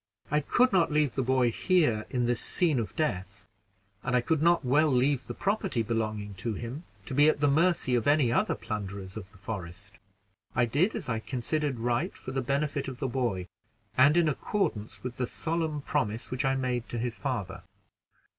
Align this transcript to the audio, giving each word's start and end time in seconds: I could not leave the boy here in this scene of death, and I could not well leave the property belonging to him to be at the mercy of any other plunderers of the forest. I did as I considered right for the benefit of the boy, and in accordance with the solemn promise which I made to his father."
I 0.31 0.39
could 0.39 0.73
not 0.73 0.91
leave 0.91 1.13
the 1.13 1.21
boy 1.21 1.51
here 1.51 2.07
in 2.09 2.25
this 2.25 2.39
scene 2.39 2.79
of 2.79 2.95
death, 2.95 3.45
and 4.01 4.15
I 4.15 4.21
could 4.21 4.41
not 4.41 4.65
well 4.65 4.89
leave 4.91 5.27
the 5.27 5.35
property 5.35 5.83
belonging 5.83 6.33
to 6.41 6.55
him 6.55 6.85
to 7.05 7.13
be 7.13 7.29
at 7.29 7.39
the 7.39 7.47
mercy 7.47 7.93
of 7.93 8.07
any 8.07 8.31
other 8.31 8.55
plunderers 8.55 9.15
of 9.15 9.31
the 9.31 9.37
forest. 9.37 9.99
I 10.55 10.65
did 10.65 10.95
as 10.95 11.07
I 11.07 11.19
considered 11.19 11.77
right 11.77 12.17
for 12.17 12.31
the 12.31 12.41
benefit 12.41 12.87
of 12.87 12.97
the 12.97 13.07
boy, 13.07 13.45
and 13.95 14.17
in 14.17 14.27
accordance 14.27 15.03
with 15.03 15.17
the 15.17 15.27
solemn 15.27 15.81
promise 15.83 16.31
which 16.31 16.45
I 16.45 16.55
made 16.55 16.89
to 16.89 16.97
his 16.97 17.13
father." 17.15 17.61